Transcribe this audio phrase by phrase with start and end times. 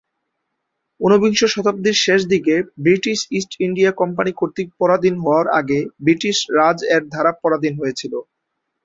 [0.99, 2.55] উনবিংশ শতাব্দীর শেষদিকে
[2.77, 8.13] ব্রিটিশ ইস্ট ইন্ডিয়া কোম্পানি কর্তৃক পরাধীন হওয়ার আগে ব্রিটিশ রাজ এর দ্বারা পরাধীন হয়েছিল।